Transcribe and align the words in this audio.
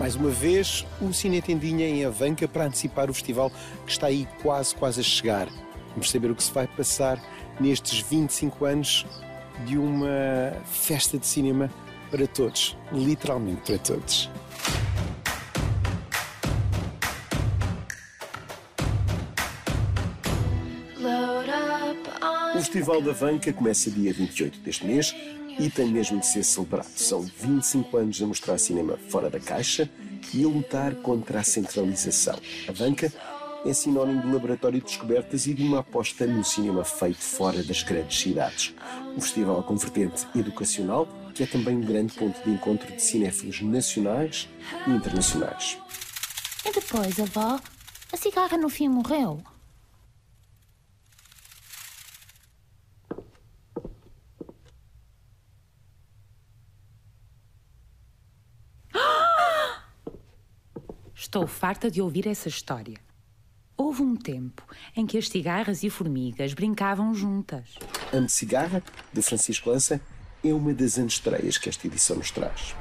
Mais 0.00 0.16
uma 0.16 0.30
vez, 0.30 0.86
o 0.98 1.12
Cine 1.12 1.42
Tendinha 1.42 1.86
em 1.86 2.06
Avanca 2.06 2.48
para 2.48 2.64
antecipar 2.64 3.10
o 3.10 3.12
festival 3.12 3.52
que 3.84 3.92
está 3.92 4.06
aí 4.06 4.26
quase, 4.42 4.74
quase 4.74 5.00
a 5.00 5.02
chegar. 5.02 5.46
Vamos 5.90 6.10
saber 6.10 6.30
o 6.30 6.34
que 6.34 6.42
se 6.42 6.50
vai 6.50 6.66
passar 6.66 7.22
nestes 7.60 8.00
25 8.08 8.64
anos 8.64 9.04
de 9.66 9.76
uma 9.76 10.56
festa 10.64 11.18
de 11.18 11.26
cinema 11.26 11.70
para 12.10 12.26
todos, 12.26 12.78
literalmente 12.90 13.60
para 13.60 13.76
todos. 13.76 14.30
O 22.54 22.58
Festival 22.62 23.02
da 23.02 23.12
Vanca 23.12 23.52
começa 23.52 23.90
dia 23.90 24.14
28 24.14 24.60
deste 24.60 24.86
mês 24.86 25.14
e 25.60 25.68
tem 25.68 25.88
mesmo 25.88 26.18
de 26.18 26.26
ser 26.26 26.42
celebrado. 26.42 26.88
São 26.96 27.20
25 27.20 27.96
anos 27.96 28.22
a 28.22 28.26
mostrar 28.26 28.56
cinema 28.58 28.98
fora 29.08 29.28
da 29.28 29.38
caixa 29.38 29.88
e 30.32 30.42
a 30.42 30.48
lutar 30.48 30.94
contra 30.96 31.40
a 31.40 31.44
centralização. 31.44 32.38
A 32.66 32.72
Vanca 32.72 33.12
é 33.64 33.74
sinónimo 33.74 34.22
de 34.22 34.32
laboratório 34.32 34.78
de 34.78 34.86
descobertas 34.86 35.46
e 35.46 35.52
de 35.52 35.62
uma 35.62 35.80
aposta 35.80 36.26
no 36.26 36.42
cinema 36.42 36.82
feito 36.82 37.20
fora 37.20 37.62
das 37.62 37.82
grandes 37.82 38.18
cidades. 38.18 38.74
O 39.14 39.20
festival 39.20 39.62
com 39.62 39.76
vertente 39.76 40.26
educacional, 40.34 41.06
que 41.34 41.42
é 41.42 41.46
também 41.46 41.76
um 41.76 41.82
grande 41.82 42.14
ponto 42.14 42.42
de 42.42 42.50
encontro 42.50 42.90
de 42.90 43.02
cinéfilos 43.02 43.60
nacionais 43.60 44.48
e 44.86 44.90
internacionais. 44.90 45.76
E 46.64 46.72
depois, 46.72 47.20
avó, 47.20 47.60
a 48.12 48.16
cigarra 48.16 48.56
no 48.56 48.70
fim 48.70 48.88
morreu. 48.88 49.42
Estou 61.22 61.46
farta 61.46 61.90
de 61.90 62.00
ouvir 62.00 62.26
essa 62.26 62.48
história. 62.48 62.96
Houve 63.76 64.00
um 64.00 64.16
tempo 64.16 64.66
em 64.96 65.06
que 65.06 65.18
as 65.18 65.28
cigarras 65.28 65.82
e 65.82 65.90
formigas 65.90 66.54
brincavam 66.54 67.14
juntas. 67.14 67.74
Amo 68.10 68.26
Cigarra, 68.26 68.82
de 69.12 69.20
Francisco 69.20 69.68
Lança, 69.68 70.00
é 70.42 70.50
uma 70.54 70.72
das 70.72 70.96
antestreias 70.96 71.58
que 71.58 71.68
esta 71.68 71.86
edição 71.86 72.16
nos 72.16 72.30
traz. 72.30 72.74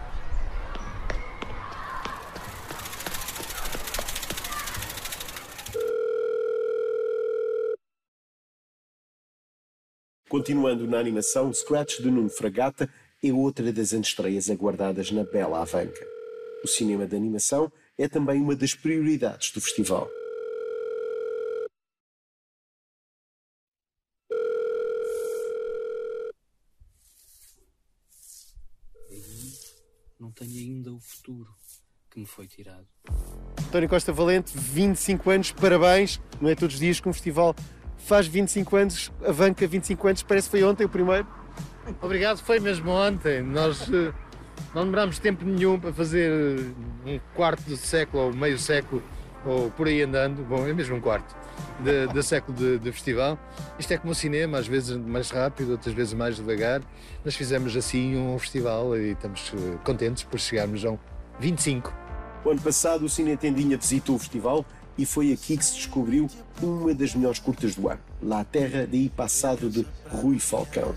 Continuando 10.29 10.87
na 10.87 10.97
animação, 10.97 11.53
Scratch 11.53 11.99
de 11.99 12.09
Nuno 12.09 12.29
Fragata 12.29 12.89
é 13.21 13.33
outra 13.33 13.73
das 13.73 13.91
antestreias 13.91 14.49
aguardadas 14.49 15.11
na 15.11 15.25
Bela 15.25 15.61
Avanca. 15.61 16.07
O 16.63 16.67
cinema 16.69 17.05
de 17.05 17.17
animação 17.17 17.69
é 17.99 18.07
também 18.07 18.41
uma 18.41 18.55
das 18.55 18.73
prioridades 18.73 19.51
do 19.51 19.59
festival. 19.59 20.09
Não 30.17 30.31
tenho 30.31 30.51
ainda 30.51 30.93
o 30.93 30.99
futuro 30.99 31.49
que 32.09 32.19
me 32.21 32.25
foi 32.25 32.47
tirado. 32.47 32.87
António 33.67 33.89
Costa 33.89 34.13
Valente, 34.13 34.57
25 34.57 35.29
anos, 35.29 35.51
parabéns. 35.51 36.21
Não 36.39 36.49
é 36.49 36.55
todos 36.55 36.75
os 36.75 36.79
dias 36.79 37.01
que 37.01 37.09
um 37.09 37.13
festival 37.13 37.53
faz 37.97 38.27
25 38.27 38.75
anos, 38.77 39.11
avanca 39.25 39.67
25 39.67 40.07
anos, 40.07 40.23
parece 40.23 40.47
que 40.47 40.51
foi 40.51 40.63
ontem 40.63 40.85
o 40.85 40.89
primeiro. 40.89 41.27
Obrigado, 42.01 42.39
foi 42.39 42.59
mesmo 42.59 42.91
ontem. 42.91 43.41
Nós 43.41 43.87
uh, 43.89 44.13
não 44.73 44.85
demoramos 44.85 45.19
tempo 45.19 45.45
nenhum 45.45 45.79
para 45.79 45.91
fazer 45.93 46.31
um 47.05 47.19
quarto 47.35 47.63
de 47.63 47.77
século 47.77 48.23
ou 48.23 48.33
meio 48.33 48.57
século 48.57 49.01
ou 49.45 49.71
por 49.71 49.87
aí 49.87 50.01
andando, 50.01 50.43
bom, 50.43 50.67
é 50.67 50.73
mesmo 50.73 50.95
um 50.97 51.01
quarto 51.01 51.35
de, 51.79 52.07
de 52.07 52.23
século 52.23 52.57
de, 52.57 52.77
de, 52.77 52.91
festival. 52.91 53.37
Isto 53.77 53.93
é 53.93 53.97
como 53.97 54.11
o 54.11 54.15
cinema, 54.15 54.57
às 54.57 54.67
vezes 54.67 54.97
mais 54.97 55.29
rápido, 55.29 55.71
outras 55.71 55.93
vezes 55.93 56.13
mais 56.13 56.35
devagar. 56.35 56.81
Nós 57.23 57.35
fizemos 57.35 57.75
assim 57.75 58.17
um 58.17 58.37
festival 58.37 58.97
e 58.97 59.11
estamos 59.11 59.53
eh, 59.53 59.77
contentes 59.83 60.23
por 60.23 60.39
chegarmos 60.39 60.83
a 60.83 60.91
um 60.91 60.99
25. 61.39 61.93
O 62.43 62.49
ano 62.49 62.61
passado 62.61 63.05
o 63.05 63.09
Cine 63.09 63.35
Tendinha 63.37 63.77
visitou 63.77 64.15
o 64.15 64.19
festival 64.19 64.65
e 64.97 65.05
foi 65.05 65.31
aqui 65.31 65.55
que 65.57 65.63
se 65.63 65.75
descobriu 65.75 66.27
uma 66.61 66.93
das 66.93 67.15
melhores 67.15 67.39
curtas 67.39 67.75
do 67.75 67.87
ano, 67.87 68.01
La 68.21 68.43
Terra 68.43 68.85
de 68.85 69.09
Passado 69.15 69.69
de 69.69 69.85
Rui 70.09 70.39
Falcão 70.39 70.93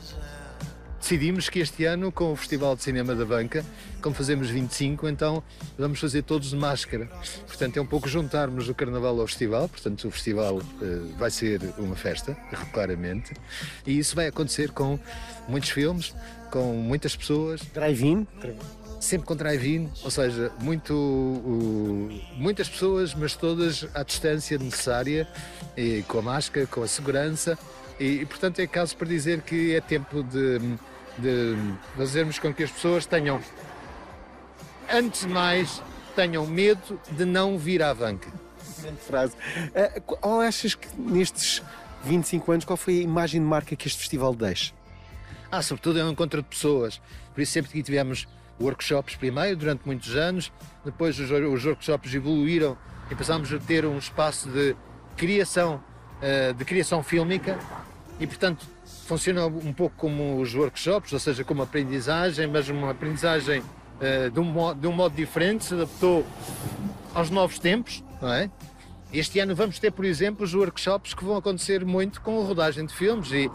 decidimos 1.03 1.49
que 1.49 1.59
este 1.59 1.85
ano, 1.85 2.13
com 2.13 2.33
o 2.33 2.37
Festival 2.37 2.77
de 2.77 2.85
Cinema 2.85 3.13
da 3.13 3.25
Banca, 3.25 3.65
como 4.01 4.15
fazemos 4.15 4.49
25, 4.49 5.09
então 5.09 5.43
vamos 5.77 5.99
fazer 5.99 6.23
todos 6.23 6.51
de 6.51 6.57
máscara. 6.57 7.07
Portanto, 7.45 7.77
é 7.77 7.83
um 7.83 7.87
pouco 7.87 8.09
juntarmos 8.09 8.69
o 8.69 8.75
Carnaval 8.75 9.21
ao 9.21 9.27
Festival, 9.27 9.69
portanto, 9.69 10.07
o 10.07 10.11
Festival 10.13 10.59
uh, 10.59 11.15
vai 11.19 11.29
ser 11.29 11.61
uma 11.77 11.97
festa, 11.97 12.35
claramente, 12.73 13.35
e 13.85 13.99
isso 13.99 14.15
vai 14.15 14.29
acontecer 14.29 14.71
com 14.71 14.97
muitos 15.49 15.71
filmes, 15.71 16.15
com 16.53 16.73
muitas 16.75 17.17
pessoas. 17.17 17.61
Drive-in? 17.75 18.27
Sempre 19.01 19.27
com 19.27 19.35
drive-in, 19.35 19.91
ou 20.05 20.11
seja, 20.13 20.53
muito, 20.61 20.95
uh, 20.95 22.21
muitas 22.37 22.69
pessoas, 22.69 23.13
mas 23.13 23.35
todas 23.35 23.89
à 23.93 24.05
distância 24.05 24.57
necessária, 24.57 25.27
e 25.77 26.05
com 26.07 26.21
a 26.21 26.23
máscara, 26.23 26.65
com 26.65 26.85
a 26.85 26.87
segurança. 26.87 27.59
E, 27.99 28.21
e, 28.21 28.27
portanto 28.27 28.61
é 28.61 28.67
caso 28.67 28.97
para 28.97 29.07
dizer 29.07 29.43
que 29.43 29.75
é 29.75 29.81
tempo 29.81 30.23
de 30.23 30.61
de 31.19 31.57
fazermos 31.97 32.39
com 32.39 32.53
que 32.53 32.63
as 32.63 32.71
pessoas 32.71 33.07
tenham, 33.07 33.41
antes 34.91 35.23
de 35.23 35.29
mais, 35.29 35.83
tenham 36.15 36.47
medo 36.47 37.01
de 37.11 37.25
não 37.25 37.59
vir 37.59 37.83
à 37.83 37.95
banca. 37.95 38.31
Grande 38.81 39.01
frase. 39.01 39.35
Uh, 39.37 40.01
qual 40.01 40.41
achas 40.41 40.75
que 40.75 40.89
nestes 40.99 41.63
25 42.05 42.53
anos, 42.53 42.65
qual 42.65 42.77
foi 42.77 42.99
a 42.99 43.03
imagem 43.03 43.41
de 43.41 43.47
marca 43.47 43.77
que 43.77 43.87
este 43.87 43.99
festival 43.99 44.35
deixa? 44.35 44.73
Ah, 45.51 45.63
sobretudo 45.63 46.01
é 46.01 46.05
um 46.05 46.11
encontro 46.11 46.43
de 46.43 46.49
pessoas. 46.49 47.01
Por 47.35 47.41
isso 47.41 47.53
sempre 47.53 47.71
que 47.71 47.83
tivemos 47.83 48.27
workshops 48.61 49.17
primeiro, 49.17 49.57
durante 49.57 49.83
muitos 49.85 50.15
anos, 50.17 50.53
depois 50.85 51.19
os, 51.19 51.31
os 51.31 51.65
workshops 51.65 52.15
evoluíram 52.15 52.77
e 53.11 53.15
passámos 53.15 53.53
a 53.53 53.59
ter 53.59 53.85
um 53.85 53.99
espaço 53.99 54.49
de 54.49 54.75
criação, 55.17 55.83
uh, 56.19 56.55
de 56.55 56.65
criação 56.65 57.03
fílmica 57.03 57.59
e, 58.19 58.27
portanto, 58.27 58.67
funciona 58.85 59.47
um 59.47 59.73
pouco 59.73 59.95
como 59.97 60.41
os 60.41 60.55
workshops, 60.55 61.13
ou 61.13 61.19
seja, 61.19 61.45
como 61.45 61.63
aprendizagem, 61.63 62.47
mas 62.47 62.69
uma 62.69 62.91
aprendizagem 62.91 63.61
uh, 63.61 64.31
de, 64.31 64.41
um 64.41 64.45
modo, 64.45 64.81
de 64.81 64.87
um 64.87 64.93
modo 64.93 65.15
diferente, 65.15 65.65
se 65.65 65.75
adaptou 65.75 66.27
aos 67.15 67.31
novos 67.31 67.59
tempos, 67.59 68.03
não 68.21 68.33
é? 68.33 68.51
Este 69.13 69.41
ano 69.41 69.55
vamos 69.55 69.79
ter, 69.79 69.91
por 69.93 70.07
exemplo, 70.07 70.43
os 70.43 70.55
workshops 70.55 71.13
que 71.13 71.23
vão 71.23 71.37
acontecer 71.37 71.85
muito 71.85 72.23
com 72.23 72.41
a 72.41 72.45
rodagem 72.47 72.87
de 72.87 72.95
filmes 72.95 73.31
e, 73.31 73.51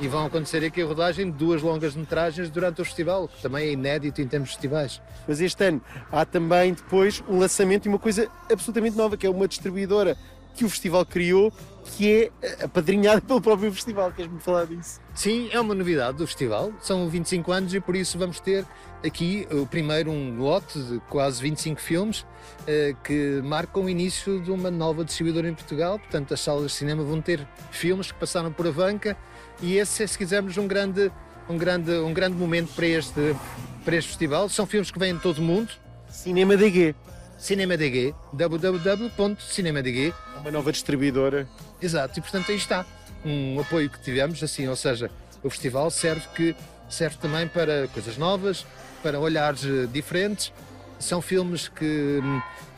e 0.00 0.06
vão 0.06 0.24
acontecer 0.24 0.64
aqui 0.64 0.80
a 0.82 0.86
rodagem 0.86 1.32
de 1.32 1.36
duas 1.36 1.60
longas 1.62 1.96
metragens 1.96 2.48
durante 2.48 2.80
o 2.80 2.84
festival, 2.84 3.26
que 3.26 3.42
também 3.42 3.66
é 3.66 3.72
inédito 3.72 4.22
em 4.22 4.28
termos 4.28 4.50
de 4.50 4.54
festivais. 4.54 5.02
Mas 5.26 5.40
este 5.40 5.64
ano 5.64 5.82
há 6.12 6.24
também 6.24 6.74
depois 6.74 7.24
o 7.26 7.36
lançamento 7.36 7.82
de 7.82 7.88
uma 7.88 7.98
coisa 7.98 8.28
absolutamente 8.48 8.96
nova, 8.96 9.16
que 9.16 9.26
é 9.26 9.30
uma 9.30 9.48
distribuidora 9.48 10.16
que 10.54 10.64
o 10.64 10.68
festival 10.68 11.04
criou, 11.06 11.52
que 11.96 12.30
é 12.42 12.64
apadrinhada 12.64 13.20
pelo 13.22 13.40
próprio 13.40 13.72
festival. 13.72 14.12
Queres-me 14.12 14.40
falar 14.40 14.66
disso? 14.66 15.00
Sim, 15.14 15.48
é 15.52 15.60
uma 15.60 15.74
novidade 15.74 16.18
do 16.18 16.26
festival. 16.26 16.72
São 16.80 17.08
25 17.08 17.52
anos 17.52 17.74
e 17.74 17.80
por 17.80 17.96
isso 17.96 18.18
vamos 18.18 18.40
ter 18.40 18.64
aqui 19.04 19.46
o 19.50 19.66
primeiro 19.66 20.10
um 20.10 20.38
lote 20.38 20.78
de 20.78 21.00
quase 21.08 21.42
25 21.42 21.80
filmes 21.80 22.26
eh, 22.66 22.94
que 23.02 23.40
marcam 23.42 23.84
o 23.84 23.88
início 23.88 24.40
de 24.40 24.50
uma 24.50 24.70
nova 24.70 25.04
distribuidora 25.04 25.48
em 25.48 25.54
Portugal. 25.54 25.98
Portanto, 25.98 26.34
as 26.34 26.40
salas 26.40 26.70
de 26.70 26.72
cinema 26.72 27.02
vão 27.02 27.20
ter 27.20 27.46
filmes 27.70 28.12
que 28.12 28.18
passaram 28.18 28.52
por 28.52 28.66
a 28.66 28.72
banca 28.72 29.16
e 29.62 29.76
esse 29.76 30.02
é, 30.02 30.06
se 30.06 30.16
quisermos, 30.16 30.56
um 30.56 30.66
grande, 30.66 31.10
um 31.48 31.56
grande, 31.56 31.92
um 31.92 32.12
grande 32.12 32.36
momento 32.36 32.72
para 32.74 32.86
este, 32.86 33.36
para 33.84 33.96
este 33.96 34.08
festival. 34.08 34.48
São 34.48 34.66
filmes 34.66 34.90
que 34.90 34.98
vêm 34.98 35.14
de 35.14 35.20
todo 35.20 35.38
o 35.38 35.42
mundo. 35.42 35.70
Cinema 36.08 36.56
DG. 36.56 36.94
Cinema 36.94 37.09
DG, 37.40 38.14
www.cinemadg. 38.32 40.14
Uma 40.40 40.50
nova 40.50 40.70
distribuidora. 40.70 41.48
Exato, 41.80 42.18
e 42.18 42.22
portanto 42.22 42.50
aí 42.50 42.56
está 42.56 42.84
um 43.24 43.58
apoio 43.58 43.88
que 43.88 44.00
tivemos, 44.00 44.42
assim, 44.42 44.68
ou 44.68 44.76
seja, 44.76 45.10
o 45.42 45.48
festival 45.48 45.90
serve, 45.90 46.26
que, 46.34 46.56
serve 46.88 47.16
também 47.16 47.48
para 47.48 47.88
coisas 47.88 48.16
novas, 48.18 48.66
para 49.02 49.18
olhares 49.18 49.64
eh, 49.64 49.86
diferentes. 49.90 50.52
São 50.98 51.22
filmes 51.22 51.68
que, 51.68 52.20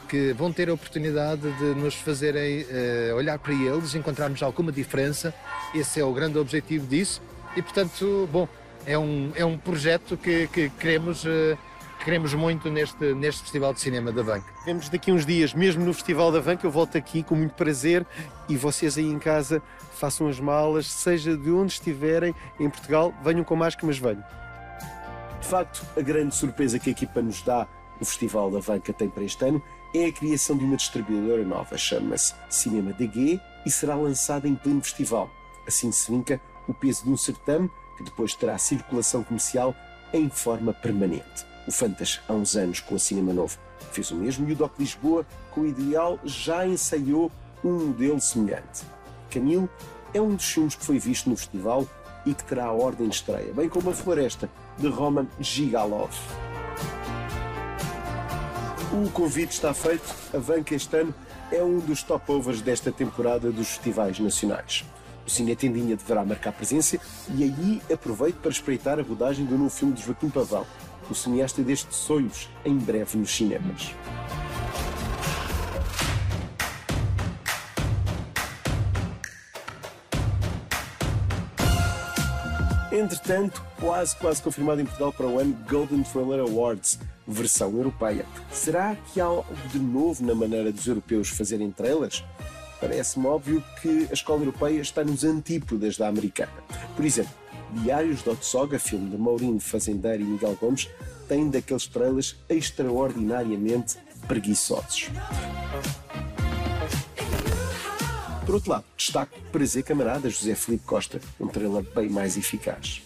que 0.08 0.32
vão 0.32 0.52
ter 0.52 0.68
a 0.70 0.74
oportunidade 0.74 1.42
de 1.42 1.74
nos 1.74 1.94
fazerem 1.96 2.62
uh, 2.62 3.16
olhar 3.16 3.36
para 3.36 3.52
eles, 3.52 3.96
encontrarmos 3.96 4.40
alguma 4.44 4.70
diferença. 4.70 5.34
Esse 5.74 5.98
é 5.98 6.04
o 6.04 6.12
grande 6.12 6.38
objetivo 6.38 6.86
disso. 6.86 7.20
E 7.56 7.62
portanto, 7.62 8.28
bom, 8.30 8.48
é 8.86 8.96
um, 8.96 9.32
é 9.34 9.44
um 9.44 9.58
projeto 9.58 10.16
que, 10.16 10.46
que 10.46 10.70
queremos. 10.70 11.24
Uh, 11.24 11.58
queremos 12.02 12.34
muito 12.34 12.68
neste, 12.68 13.14
neste 13.14 13.42
Festival 13.42 13.72
de 13.72 13.80
Cinema 13.80 14.10
da 14.10 14.24
Banca. 14.24 14.52
Vemos 14.64 14.88
daqui 14.88 15.12
uns 15.12 15.24
dias, 15.24 15.54
mesmo 15.54 15.84
no 15.84 15.94
Festival 15.94 16.32
da 16.32 16.40
Banca, 16.40 16.66
eu 16.66 16.70
volto 16.70 16.98
aqui 16.98 17.22
com 17.22 17.36
muito 17.36 17.54
prazer 17.54 18.04
e 18.48 18.56
vocês 18.56 18.98
aí 18.98 19.06
em 19.06 19.18
casa 19.18 19.62
façam 19.92 20.26
as 20.26 20.40
malas, 20.40 20.86
seja 20.86 21.36
de 21.36 21.50
onde 21.50 21.72
estiverem 21.74 22.34
em 22.58 22.68
Portugal, 22.68 23.14
venham 23.22 23.44
com 23.44 23.54
máscara, 23.54 23.86
mas 23.86 23.98
venham. 23.98 24.24
De 25.40 25.46
facto, 25.46 25.86
a 25.96 26.00
grande 26.00 26.34
surpresa 26.34 26.78
que 26.78 26.90
a 26.90 26.92
equipa 26.92 27.22
nos 27.22 27.42
dá 27.42 27.68
O 28.00 28.04
Festival 28.04 28.50
da 28.50 28.58
Vanca 28.58 28.92
tem 28.92 29.08
para 29.08 29.22
este 29.22 29.44
ano 29.44 29.62
é 29.94 30.06
a 30.06 30.12
criação 30.12 30.56
de 30.56 30.64
uma 30.64 30.76
distribuidora 30.76 31.44
nova, 31.44 31.78
chama-se 31.78 32.34
Cinema 32.48 32.92
DG 32.92 33.40
e 33.64 33.70
será 33.70 33.94
lançada 33.94 34.48
em 34.48 34.56
pleno 34.56 34.82
festival. 34.82 35.30
Assim 35.68 35.92
se 35.92 36.10
vinca 36.10 36.40
o 36.66 36.74
peso 36.74 37.04
de 37.04 37.10
um 37.10 37.16
certame 37.16 37.70
que 37.96 38.02
depois 38.02 38.34
terá 38.34 38.58
circulação 38.58 39.22
comercial 39.22 39.74
em 40.12 40.28
forma 40.28 40.72
permanente. 40.72 41.51
O 41.66 41.70
Fantas, 41.70 42.20
há 42.28 42.32
uns 42.32 42.56
anos, 42.56 42.80
com 42.80 42.96
o 42.96 42.98
Cinema 42.98 43.32
Novo, 43.32 43.58
fez 43.92 44.10
o 44.10 44.16
mesmo 44.16 44.48
e 44.48 44.52
o 44.52 44.56
Doc 44.56 44.78
Lisboa, 44.78 45.24
com 45.50 45.62
o 45.62 45.66
Ideal, 45.66 46.18
já 46.24 46.66
ensaiou 46.66 47.30
um 47.64 47.86
modelo 47.86 48.20
semelhante. 48.20 48.84
Camilo 49.30 49.68
é 50.12 50.20
um 50.20 50.34
dos 50.34 50.44
filmes 50.44 50.74
que 50.74 50.84
foi 50.84 50.98
visto 50.98 51.30
no 51.30 51.36
festival 51.36 51.86
e 52.26 52.34
que 52.34 52.44
terá 52.44 52.66
a 52.66 52.72
ordem 52.72 53.08
de 53.08 53.16
estreia, 53.16 53.52
bem 53.52 53.68
como 53.68 53.90
A 53.90 53.94
Floresta, 53.94 54.50
de 54.78 54.88
Roman 54.88 55.26
Gigalov. 55.40 56.12
O 58.92 59.10
convite 59.10 59.52
está 59.52 59.72
feito. 59.72 60.14
A 60.34 60.38
Vanca 60.38 60.74
este 60.74 60.94
ano 60.96 61.14
é 61.50 61.62
um 61.62 61.78
dos 61.78 62.02
top-overs 62.02 62.60
desta 62.60 62.92
temporada 62.92 63.50
dos 63.50 63.68
festivais 63.68 64.18
nacionais. 64.18 64.84
O 65.26 65.30
Cine 65.30 65.56
Tendinha 65.56 65.96
deverá 65.96 66.24
marcar 66.24 66.52
presença 66.52 66.98
e 67.34 67.44
aí 67.44 67.82
aproveito 67.90 68.36
para 68.36 68.50
espreitar 68.50 68.98
a 68.98 69.02
rodagem 69.02 69.46
do 69.46 69.56
novo 69.56 69.70
filme 69.70 69.94
de 69.94 70.02
Joaquim 70.02 70.28
Pavão, 70.28 70.66
o 71.12 71.14
cineasta 71.14 71.62
destes 71.62 71.96
sonhos, 71.96 72.48
em 72.64 72.76
breve 72.76 73.18
nos 73.18 73.30
cinemas. 73.30 73.94
Entretanto, 82.90 83.62
quase, 83.80 84.16
quase 84.16 84.42
confirmado 84.42 84.80
em 84.80 84.84
Portugal 84.84 85.12
para 85.12 85.26
o 85.26 85.38
ano 85.38 85.56
Golden 85.68 86.02
Thriller 86.02 86.40
Awards, 86.40 86.98
versão 87.26 87.70
europeia. 87.70 88.26
Será 88.50 88.94
que 88.94 89.20
há 89.20 89.24
algo 89.24 89.54
de 89.70 89.78
novo 89.78 90.24
na 90.24 90.34
maneira 90.34 90.72
dos 90.72 90.86
europeus 90.86 91.28
fazerem 91.28 91.70
trailers? 91.70 92.24
Parece-me 92.80 93.26
óbvio 93.26 93.62
que 93.80 94.08
a 94.10 94.12
escola 94.12 94.40
europeia 94.40 94.80
está 94.80 95.04
nos 95.04 95.24
antípodas 95.24 95.96
da 95.96 96.08
americana. 96.08 96.52
Por 96.96 97.04
exemplo, 97.04 97.32
Diários 97.72 98.22
de 98.22 98.30
Otsoga, 98.30 98.78
filme 98.78 99.10
de 99.10 99.16
Maurinho 99.16 99.58
Fazendeiro 99.58 100.22
e 100.22 100.26
Miguel 100.26 100.56
Gomes, 100.60 100.88
tem 101.26 101.48
daqueles 101.48 101.86
trailers 101.86 102.36
extraordinariamente 102.48 103.96
preguiçosos. 104.28 105.10
Por 108.44 108.56
outro 108.56 108.70
lado, 108.70 108.84
destaco 108.96 109.38
Prazer 109.50 109.82
Camarada 109.82 110.28
José 110.28 110.54
Felipe 110.54 110.84
Costa, 110.84 111.20
um 111.40 111.46
trailer 111.46 111.82
bem 111.94 112.08
mais 112.08 112.36
eficaz. 112.36 113.02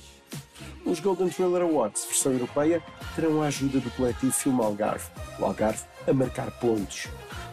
Os 0.85 1.01
Golden 1.01 1.29
Trailer 1.29 1.63
Awards, 1.63 2.05
versão 2.05 2.33
europeia, 2.33 2.83
terão 3.15 3.43
a 3.43 3.47
ajuda 3.47 3.81
do 3.81 3.91
coletivo 3.91 4.33
Filme 4.33 4.63
Algarve, 4.63 5.09
o 5.39 5.45
Algarve 5.45 5.83
a 6.07 6.13
marcar 6.13 6.51
pontos. 6.53 7.09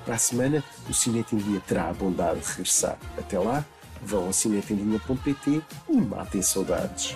Para 0.05 0.15
a 0.15 0.17
semana, 0.17 0.63
o 0.89 0.93
Cinete 0.93 1.35
em 1.35 1.39
Dia 1.39 1.61
terá 1.67 1.89
a 1.89 1.93
bondade 1.93 2.39
de 2.39 2.47
regressar. 2.47 2.97
Até 3.17 3.39
lá, 3.39 3.65
vão 4.05 4.29
a 4.29 4.33
cinetendinha.pt 4.33 5.61
e 5.89 5.97
matem 5.97 6.41
saudades. 6.41 7.15